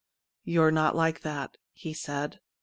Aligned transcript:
'You 0.43 0.63
are 0.63 0.71
not 0.71 0.95
like 0.95 1.19
that/ 1.21 1.57
he 1.73 1.93
said. 1.93 2.39